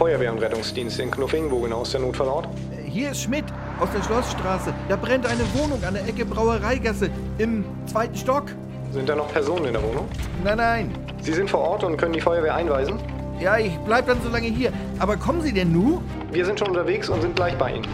[0.00, 1.50] Feuerwehr- und Rettungsdienst in Knuffing.
[1.50, 2.48] Wo genau ist der Notfallort?
[2.86, 3.44] Hier ist Schmidt
[3.78, 4.72] aus der Schlossstraße.
[4.88, 8.44] Da brennt eine Wohnung an der Ecke Brauereigasse im zweiten Stock.
[8.92, 10.08] Sind da noch Personen in der Wohnung?
[10.42, 10.90] Nein, nein.
[11.20, 12.98] Sie sind vor Ort und können die Feuerwehr einweisen?
[13.40, 14.72] Ja, ich bleib dann so lange hier.
[14.98, 16.00] Aber kommen Sie denn nu?
[16.32, 17.86] Wir sind schon unterwegs und sind gleich bei Ihnen.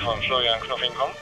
[0.00, 1.16] Von Florian Knuffing kommt.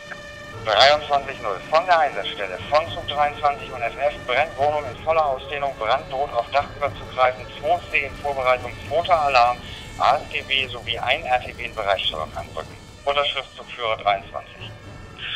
[0.64, 6.12] 23.0 von der Einsatzstelle von Zug 23 und FF brennt Wohnung in voller Ausdehnung, Brand
[6.12, 9.58] droht auf Dach überzugreifen, 2C in Vorbereitung, zweiter Alarm,
[9.98, 12.76] ASGB sowie ein RTB in Bereichssteuerung anrücken.
[13.04, 14.70] Unterschrift Zugführer 23.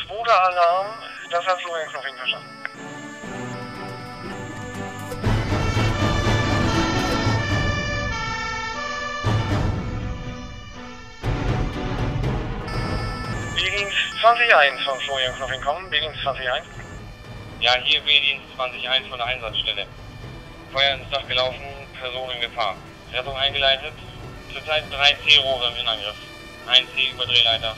[0.07, 2.62] Zweiter Alarm, das hat Florian Knuffing verstanden.
[14.23, 16.63] 21 von Florian Knopf entkommen, B-Dienst 20.1.
[17.59, 19.85] Ja, hier B-Dienst 20.1 von der Einsatzstelle.
[20.71, 21.61] Feuer ins Dach gelaufen,
[21.99, 22.77] Person in Gefahr.
[23.11, 23.93] Rettung eingeleitet,
[24.53, 26.15] zurzeit 3 C-Rohre im Innenangriff.
[26.67, 27.75] 1C Überdrehleiter,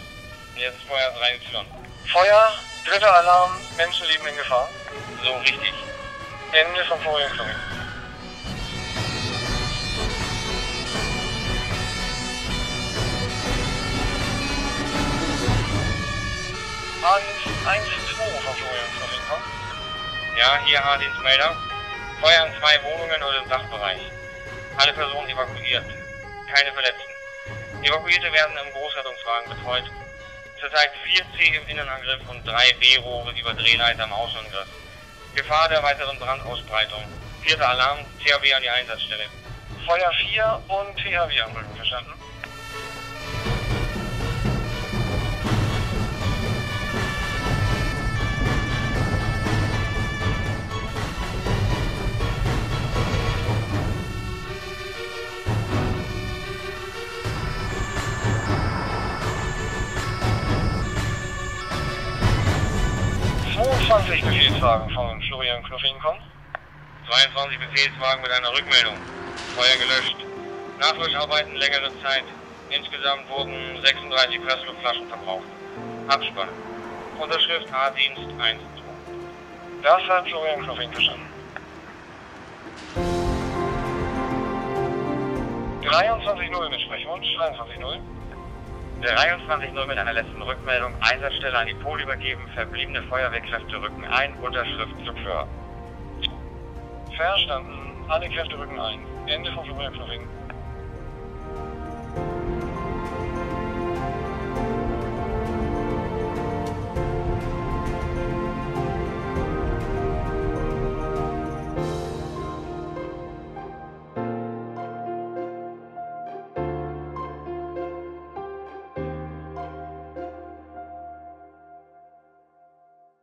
[0.55, 1.65] Jetzt Feuer 3 Y.
[2.13, 2.53] Feuer,
[2.85, 4.69] dritter Alarm, Menschenleben in Gefahr.
[5.23, 5.73] So richtig.
[6.51, 7.49] Ende von Florian Knopf.
[17.05, 17.21] H1
[17.61, 17.81] 2
[18.41, 19.43] Verschuldung verlinken.
[20.39, 21.55] Ja, hier H-Dienstmelder.
[22.19, 24.01] Feuer an zwei Wohnungen oder im Dachbereich.
[24.77, 25.85] Alle Personen evakuiert.
[26.51, 27.83] Keine Verletzten.
[27.83, 29.83] Evakuierte werden im Großrettungswagen betreut.
[30.59, 34.67] Zurzeit 4C halt im Innenangriff und 3 B-Rohre über Drehleiter im Außenangriff.
[35.35, 37.03] Gefahr der weiteren Brandausbreitung.
[37.43, 39.29] Vierter Alarm, THW an die Einsatzstelle.
[39.85, 42.24] Feuer 4 und THW am Rücken, verstanden?
[63.85, 66.19] ...22 Befehlswagen von Florian Knuffing kommen.
[67.07, 68.97] 22 Befehlswagen mit einer Rückmeldung.
[69.55, 70.17] Feuer gelöscht.
[70.79, 72.23] Nachlöscharbeiten längere Zeit.
[72.71, 75.45] Insgesamt wurden 36 Pressluftflaschen verbraucht.
[76.07, 76.49] Abspann.
[77.19, 78.59] Unterschrift A-Dienst 1
[79.83, 81.29] Das hat Florian Knuffing verstanden.
[85.83, 87.99] 23.0 mit Sprechwunsch, 23.0
[89.01, 90.93] 23.0 mit einer letzten Rückmeldung.
[91.01, 92.41] Einsatzstelle an die Pol übergeben.
[92.53, 94.33] Verbliebene Feuerwehrkräfte rücken ein.
[94.35, 95.47] Unterschrift Zugführer.
[97.15, 98.05] Verstanden.
[98.07, 98.99] Alle Kräfte rücken ein.
[99.27, 100.27] Ende Florian Knuffing.